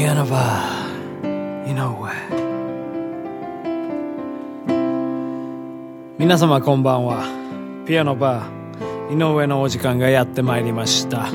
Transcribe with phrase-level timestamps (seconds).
[0.00, 2.10] ピアノバー井上
[6.18, 11.26] 皆様こんばんはピアノバー井上のお時間がやってまいりました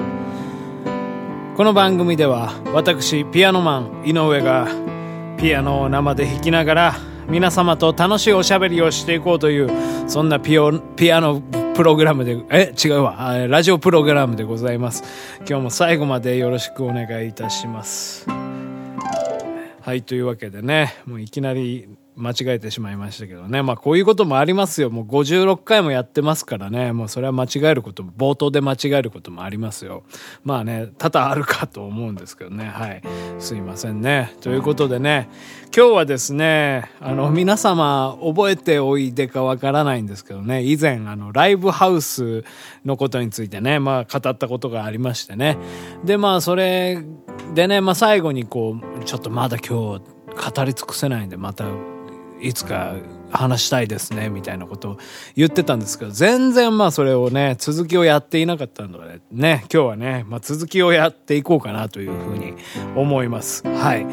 [1.55, 4.68] この番組では私ピアノマン井上が
[5.38, 6.95] ピアノを生で弾きながら
[7.27, 9.70] 皆様と楽しいおしゃべりをしていこうという
[10.09, 11.39] そんなピオピアノ
[11.75, 13.36] プログラムで、え、違うわ。
[13.50, 15.04] ラジオプログラムでございます。
[15.39, 18.25] 今日も最後までよろしくお願いいたします。
[19.86, 23.62] はい、というわけでね、もういきなり間違えてしまいましたけどね。
[23.62, 24.89] まあこういうこともありますよ。
[24.89, 26.92] もう56回もやってますからね。
[26.92, 30.02] もうそれは間違えることも、冒頭で間違えることもありますよ。
[30.44, 32.66] まあね、多々あるかと思うんですけどね。
[32.66, 33.03] はい。
[33.38, 34.34] すいませんね。
[34.42, 35.30] ということでね、
[35.66, 42.44] 今日はですね、あの、皆様覚えておいでかわからないんですけどね、以前あの、ライブハウス
[42.86, 45.59] のことについてね、まあ語ったことがありましてね。
[46.03, 47.03] で、まあそれ
[47.53, 51.65] でね、まあ最後にこう、ちょっとまだ今日語り尽くせないんで、また
[52.41, 52.95] いつか
[53.31, 54.97] 話したいですね、みたいなことを
[55.35, 62.53] 言ってたんですけど、全然まあそれをね、続きをやっていなかったのでね、今日はね、まあ続きをやっていこうかなというふうに
[62.95, 63.67] 思います。
[63.67, 64.05] はい。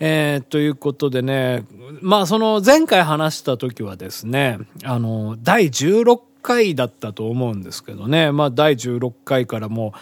[0.00, 1.64] えー、ということでね、
[2.00, 9.98] まあその前回話した時はですね、あの、第16回だったと思うんですけどね、まあ第16回からもう、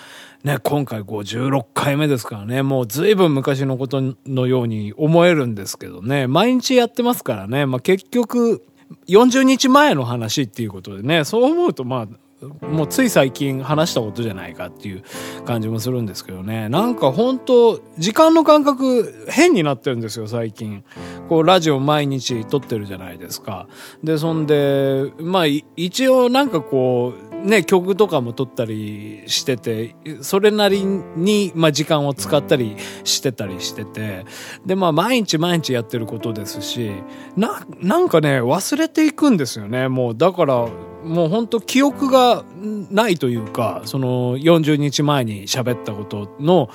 [0.47, 8.65] ね、今回56回目ですからね、もう随分昔のことのように思えるんですけどね、毎日やってますからね、まあ結局、
[9.09, 15.03] 40日前の話っていうことでね、そう思うとまあ、もうつい最近話したことじゃないかっていう
[15.47, 16.69] 感じもするんですけどね。
[16.69, 20.85] なんか本当時間の感覚変になってるんですよ、最近。
[21.29, 23.67] こう、ラジオ毎日撮ってるじゃないですか。
[24.05, 34.27] で、そんで、まあ、一応なんかこう、ね、曲とかも撮ったりしてて、それなりに、まあ、時間を使ったりしてたりしてて、
[34.67, 36.91] で、まあ、毎日毎日やってることですし、
[37.37, 39.87] な、なんかね、忘れていくんですよね。
[39.89, 40.69] もう、だから、
[41.05, 42.45] もう本当記憶が
[42.91, 46.69] ないというか、その40日前に喋ったことの、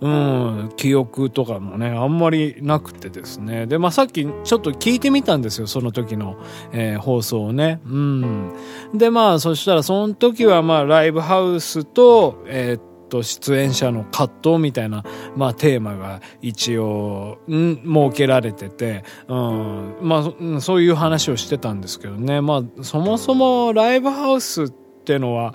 [0.00, 3.66] うん、記憶とかもね、あんまりなくてですね。
[3.66, 6.36] で、まあ、さっきちょっと聞いてみたんですよ、その時の、
[6.72, 7.80] えー、放送をね。
[7.86, 8.52] うん。
[8.94, 15.04] で、まあ、そしたらその時は、まあ、ライブハウスと、えー、っと、出演者の葛藤みたいな、
[15.36, 22.40] まあ、テーマが一応、ん、設けられてて、うん、まあ、そういう話をしてたんですけどね。
[22.40, 24.70] まあ、そもそもライブハウスっ
[25.04, 25.54] てのは、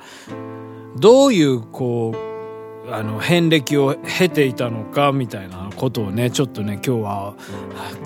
[0.98, 2.29] どういう、こう、
[2.92, 7.36] あの遍歴を経ていたのかみたいなことをねちょっとね今日は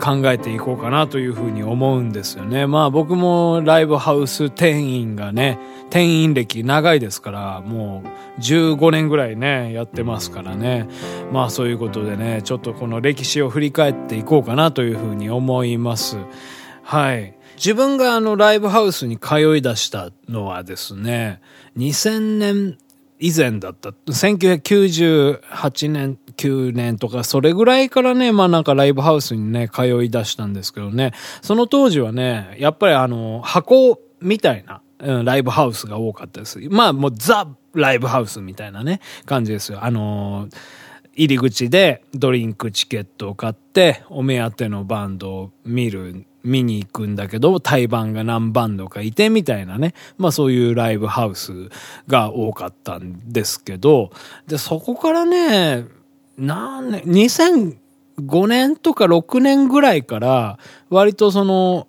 [0.02, 2.68] 考えていこうかなというふうに思うんですよね。
[2.68, 5.58] まあ僕もライブハウス店員がね
[5.90, 8.04] 店員歴長いですからも
[8.38, 10.88] う15年ぐらいねやってますからね。
[11.32, 16.18] まあそういうことでねちょっとこの歴史を振り返っていこうかなというふうに思います。
[16.84, 17.38] はい。
[17.56, 21.40] 自分があのライブハウスに通い出したのはですね、
[21.78, 22.78] 2000年
[23.24, 23.92] 以前だった。
[23.92, 36.60] 1998年、9年とか、それぐらいからね、まあなんかライブハウスにね、通い出したんですけどね、その当時はね、やっぱりあの、箱みたいな、うん、ライブハウスが多かったです。
[36.70, 39.86] まあもうザ・ライブハウスみたいなね、感じですよ。
[39.86, 40.58] あのー
[41.16, 49.94] 入り口でドリンクチケットを買ってお目当てのバンドを見る見に行くんだけど、対バンが何バンドかいてみたいなね。
[50.18, 51.70] まあそういうライブハウス
[52.08, 54.12] が多かったんですけど、
[54.48, 55.86] で、そこからね、
[56.38, 60.60] 何年、2005年とか6年ぐらいから、
[60.90, 61.88] 割とその、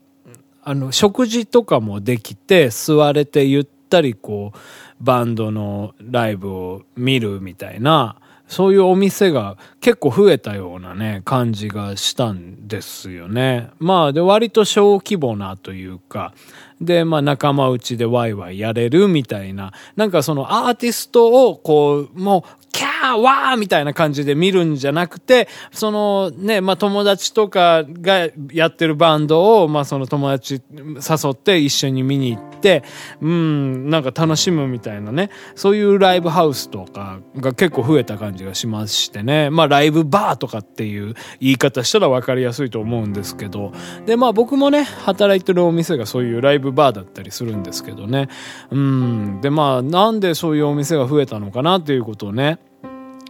[0.62, 4.58] あの、食事とかもできて、座れてゆったりこう、
[5.00, 8.16] バンドのライブを見るみたいな、
[8.48, 13.70] そういうお店が結構増えたようなね、感じがしたんですよね。
[13.78, 16.34] まあ、で、割と小規模なというか、
[16.80, 32.82] で、まあ仲間内でワイワイやれるみたいな、なんかそのアーティストをこう、もうキャーわーみたいな感じで見るんじゃなくて、そのね、まあ友達とかがやってるバンドを、まあその友達誘って一緒に見に行って、
[33.20, 43.72] うん、なんか楽しむみたいなね、そういうライブハウスとかが結構増えた感じがしましてね、まあライブバーとかっていう言い方したら分かりやすいと思うんですけど、
[44.06, 48.28] で、まあ僕もね、働いてるお店がそういうライブバーだったりするんですけどね、
[48.70, 52.58] うん、でまあなんでそういうお店が増えたのかなっていうことをね、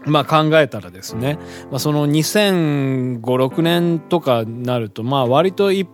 [0.07, 1.39] まあ考えたらですね、
[1.71, 5.89] まあ、その2005、6年とかになると、まあ割と一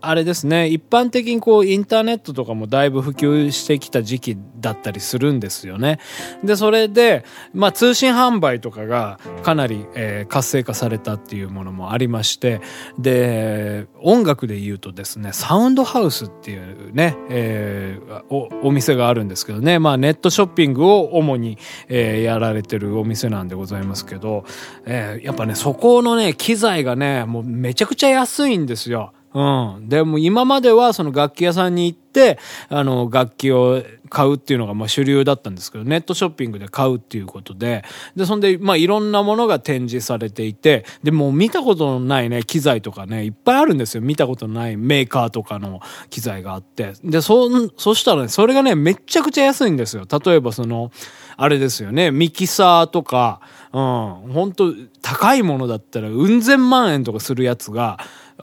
[0.00, 5.98] あれですね、一般的にこう、インターネットとかもだいぶ普及してきた時期だったりするんですよね。
[6.44, 12.60] で、それで、まあ、通信販売とかがかなり、えー、活性化されたっていうものもありまして、
[12.98, 21.58] で、音楽で言うとですね、サウンドハウスっていうね、えー、お、お店があるんですけどね、まあ、ネットショッピングを主に、
[21.88, 24.44] えー、やられてるお店なんでございますけど、
[24.84, 29.12] えー、やっぱね、そこのね、機材がね、もうめちゃくちゃ安いんですよ。
[29.34, 29.88] うん。
[29.88, 32.38] でも今まではその楽器屋さんに行って、
[32.68, 37.84] あの、楽器を買うっていうのがまあ主流だったんですけど、ネットショッピングで買うっていうことで、
[38.14, 44.00] で、そんで、まあいろんなものが展示されていて、で、もう見たことのないね、機材とかね、いっぱいあるんですよ。
[44.00, 46.94] 見たことのないメーカーとかの機材があって。
[47.04, 50.06] で、そ、そしたらね、それがね、めちゃくちゃ安いんですよ。
[50.24, 50.90] 例えばその、
[51.36, 53.40] あれですよね、ミキサーとか、
[53.72, 54.72] うん、本当
[55.02, 57.98] 高いものだったら、うん千万円とかするやつが、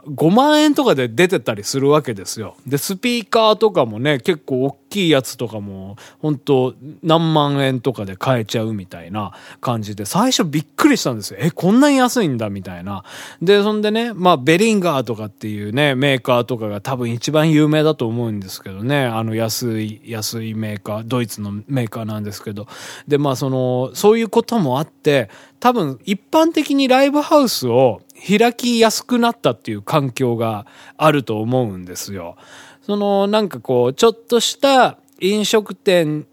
[0.07, 2.55] 5万円とかで出てたりするわけですよ。
[2.65, 6.73] で、スピーカーとかもね、結構大きいやつとかも、本当
[7.03, 11.37] 何万円とかで買えちゃうみたいな感じで、最初びっくりしたんですよ。
[11.39, 13.03] え、こんなに安いんだみたいな。
[13.41, 22.67] で、そんでね、まあ、ベリンガーとかっていうね、メーカーとかが多分一番有名だと思うんですけどね、あの安い、安いメーカー、ドイツのメーカーなんですけど。
[23.07, 25.29] で、まあ、その、そういうこともあって、
[25.59, 30.65] 多分一般的にライブハウスを開きやすくなったっていう環境が
[30.97, 32.37] あると思うんですよ。
[32.81, 36.25] そのなんかこう、ちょっとした飲食店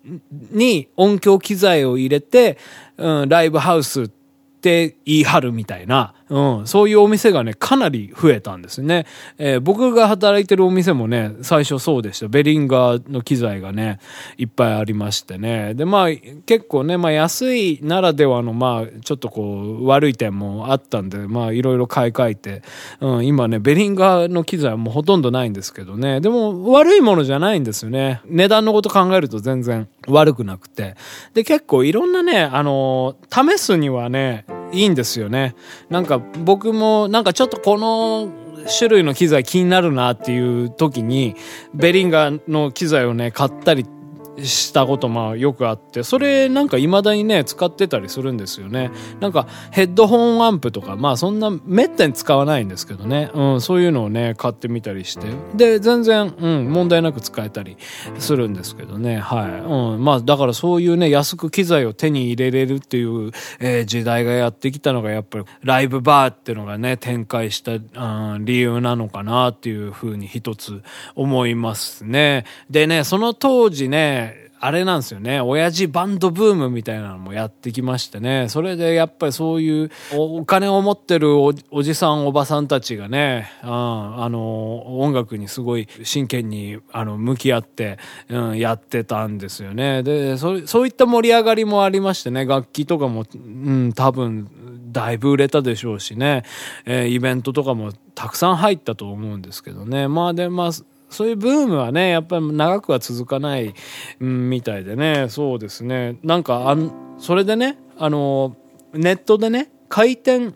[0.50, 2.58] に音響機材を入れて、
[2.96, 9.06] うん、ライブハウスって言い張るみたいな、うん、そういうお店がね、かなり増えたんですね。
[9.36, 12.28] えー、僕が働いてるお店もね、最初そうでした。
[12.28, 13.98] ベリンガーの機材がね、
[14.38, 15.74] いっぱいありましてね。
[15.74, 16.08] で、まあ、
[16.46, 22.62] 結構ね、まあ安いならではの、まあ、ちょっとこう、悪い点もあったんで、まあ、いろいろ買い替えて、
[23.00, 26.20] うん、今ね、ベリンガーの機材はもうほとんどないんですけどね。
[26.20, 28.20] でも、悪いものじゃないんですよね。
[28.26, 30.94] 値段のこと考えると全然悪くなくて。
[31.34, 35.54] で、結構いろんなね、あの試すにはね、いいんですよね。
[35.88, 38.28] なんか僕もなんかちょっとこの
[38.78, 41.34] 種類の機材気になるなっていう時に
[41.74, 43.86] ベリンガーの機材をね買ったり
[44.38, 48.90] したことまあよくあって、それなんか未だにね、使ってたりするんですよね。
[49.20, 57.76] なんかヘッドホンアンプとか、まあそんなめったに使わないんですけどね、うん、そういうのをね、買ってみたりして、で、全然、うん、問題なく使えたり
[58.18, 59.50] するんですけどね、はい。
[59.60, 70.82] うん、まあだからそういうね、安く機材を手に入れれるっていう、えー、時代がやってきたのがやっぱりライブバーっていうのがね、展開した、うん、理由なのかなっていうふうに一つ
[71.14, 72.44] 思いますね。
[72.70, 74.29] でね、その当時ね、
[74.62, 75.40] あれなんですよね。
[75.40, 78.48] 親父バンドブームみたいなのもやってきましてね。
[78.50, 87.98] それでやっぱりそういうお金を持ってるおじさんおばさんたちがね、うん、あの、音楽にすごい真剣にあの向き合って、
[88.28, 90.02] うん、やってたんですよね。
[90.02, 94.50] で、そそういった盛り上がりもありましてね、楽器とかも、うん、多分、
[94.92, 96.42] だいぶ売れたでしょうしね、
[96.84, 100.08] えー、イベントとかもたくさん入ったと思うんですけどね。
[100.08, 100.70] まあで、まあ、
[101.10, 103.74] そういうブームはね、やっぱり長くは続かない、
[104.20, 106.18] うん、みたいでね、そうですね。
[106.22, 108.56] なんか、あん、それでね、あの、
[108.94, 110.52] ネットでね、回転、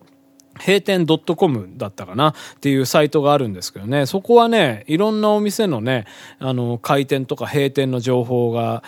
[0.59, 6.06] 閉店 .com だったかなっていうサイトがあるんですけどね、そこはね、いろんなお店のね、
[6.39, 8.85] あの、開店とか閉店の情報が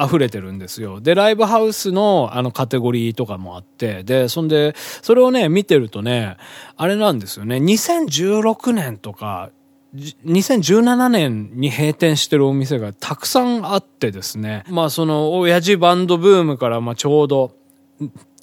[0.00, 1.00] 溢れてるんですよ。
[1.00, 6.36] で、ライブハウスのあのカテゴリーとかもあって、で、そんで、それをね、見てるとね、
[6.76, 9.50] あれなんですよね、2016年とか、
[9.94, 14.64] 2017年に閉店してるお店がたくさんあってですね。
[14.68, 17.52] まあその親父バンドブームからまあちょうど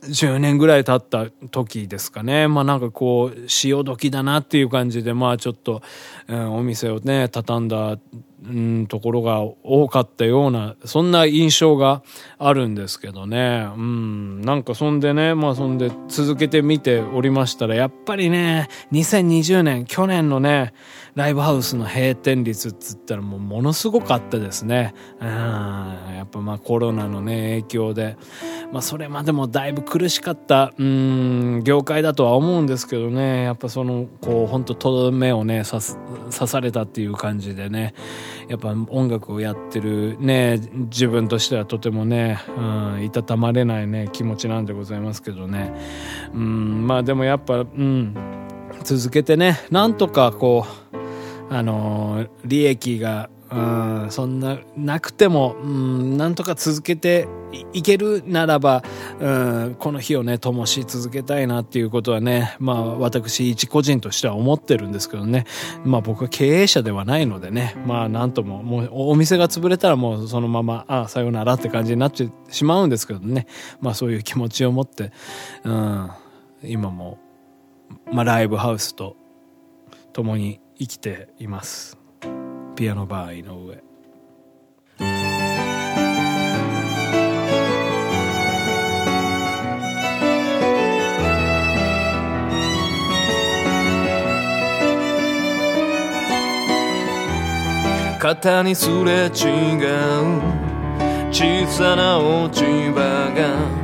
[0.03, 2.47] 10年ぐらい経った時ですかね。
[2.47, 5.81] まあなんかこう潮時だなっていう感じでまあちょっと、
[6.27, 7.97] うん、お店をね畳んだ
[8.43, 12.01] うん、ところが多かったような、そんな印象が
[12.39, 13.67] あるんですけどね。
[13.75, 20.73] うん、なんかそんでね、まあそんで続けて見ておりましたら、やっぱりね、2020年、去年のね、
[21.13, 24.93] ライブハウスの閉店率っつったらもうものすごかったですね。
[25.19, 28.17] うん、やっぱまあコロナのね、影響で。
[28.71, 37.93] まあそれまでもだいぶ苦しかった、うん、業界だとは思うんですけどね、やっぱその、こう、ほんととどめをね、刺されたっていう感じでね、
[38.51, 42.61] やっぱ音楽をやってるね自分としてはとてもね、う
[42.99, 45.73] ん、いたたまれないね気持ちなんでございますけどね、
[46.33, 48.13] うん、まあでもやっぱ、うん、
[48.83, 57.27] 続けてねなんとかこうあの利益がうん、そんな、なくても、うん、なんとか続けて
[57.73, 58.81] いけるならば、
[59.19, 65.45] うん、この日をね、灯し続けたいなっていうことはね、まあ私一個人としては思ってるんですけどね、
[65.83, 73.47] まあ僕は経営者ではないのでね、まあなんとも、もうお店が潰れたらもうそのまま、ああ、さようならって感じになってしまうんですけどね、
[73.81, 75.11] まあそういう気持ちを持って、
[75.65, 76.09] うん、
[76.63, 77.19] 今も、
[78.13, 79.17] まあライブハウスと
[80.13, 82.00] 共に生きています。
[82.75, 83.83] ピアノバー井上。
[98.19, 100.41] 肩にすれ違う。
[101.31, 103.81] 小さな落ち葉が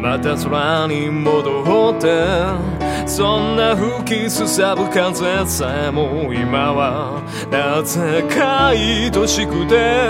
[0.00, 2.91] また空に戻って。
[3.06, 10.08] そんな吹きすさぶ風さえも今はなぜか愛しくて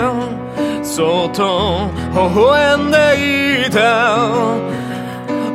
[0.83, 4.57] そっと微笑んでいた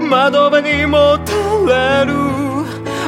[0.08, 1.32] 窓辺にもた
[1.66, 2.12] れる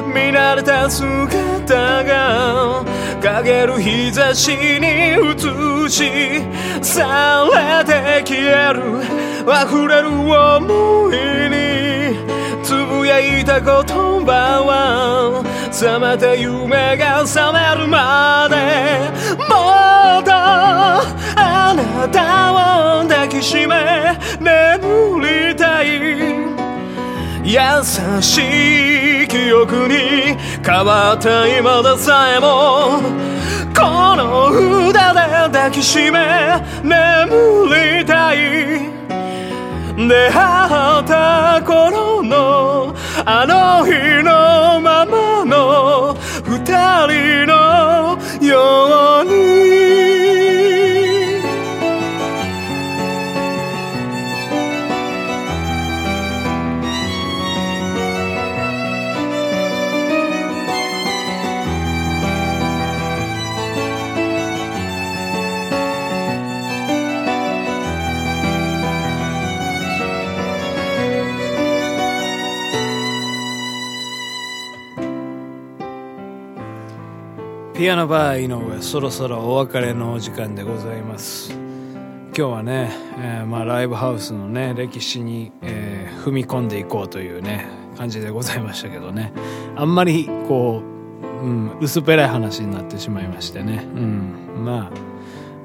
[0.06, 2.84] 見慣れた姿が
[3.22, 6.42] 陰る日差しに映し
[6.82, 8.80] されて消える
[9.46, 11.59] 溢れる思いに
[13.20, 13.66] いた言
[14.24, 15.42] 葉は
[15.80, 18.56] 冷めた夢が覚めるまで
[19.48, 19.54] も
[20.20, 20.32] っと
[21.36, 26.30] あなたを抱きしめ眠りたい。
[27.42, 27.58] 優
[28.20, 33.00] しい記憶に変わった今でさえも
[33.74, 34.52] この
[34.92, 35.20] 札で
[35.52, 37.66] 抱きしめ眠
[37.98, 39.00] りたい。
[39.96, 42.94] 出会った頃の
[43.32, 43.92] あの日
[44.24, 46.64] のままの二
[47.06, 49.59] 人のように
[77.80, 81.50] ピアノバー井上そろそろお別れのお時間でございます。
[81.52, 89.32] 今日はね、えー、まあ、ライブハウスのね歴史に、えー、踏み込んでいこうというね感じでございましたけどね。
[89.76, 90.82] あんまりこ
[91.42, 95.19] う、うん、薄っぺらい話になってしまいましてね、うん、まあ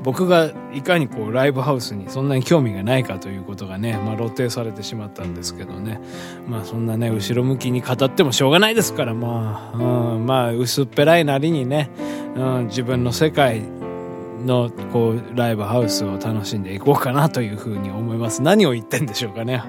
[0.05, 6.00] 僕がいかにこうライブハウスにそんなに興味がないかということがね、まあ、露呈されてしまったんですけどね。
[6.47, 11.89] まあそんなね後ろ向きに語ってもしょうがないですからまあ、うん、まあ薄っぺらいなりにね、
[12.35, 13.63] うん、自分の世界
[14.45, 18.43] のこうライブハウスを楽しんでいこうかなというふうに思います。
[18.43, 19.63] 何を言ってんでしょうかね。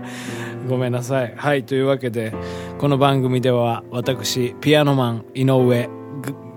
[0.69, 1.35] ごめんなさい。
[1.35, 2.35] はいというわけで
[2.77, 5.89] この番組では私ピアノマン井上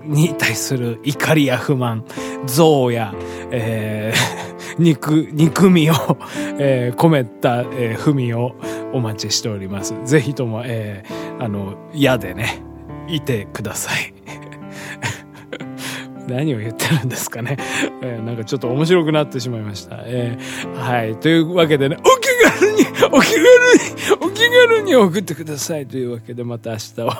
[0.04, 2.04] に対する怒りや不満、
[2.46, 3.14] 憎悪や、
[3.50, 5.94] えー、 憎、憎みを、
[6.58, 8.54] えー、込めた、えー、文を
[8.92, 9.94] お待ちしております。
[10.04, 12.62] ぜひとも、えー、あの、嫌でね、
[13.08, 14.12] いてください。
[16.28, 17.56] 何を言ってるんですかね。
[18.02, 19.98] えー、なんかちょっと面白くなってしまいました。
[20.04, 21.16] えー、はい。
[21.16, 22.28] というわけでね、お気
[22.60, 23.46] 軽に、お気軽に、
[24.20, 25.86] お気軽に送ってください。
[25.86, 27.12] というわけで、また明日を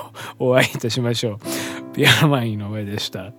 [0.50, 1.94] お会いいたしましょう。
[1.94, 3.32] ピアノマインの上でした。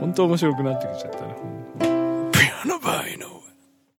[0.00, 1.17] 本当面白くなってきちゃった。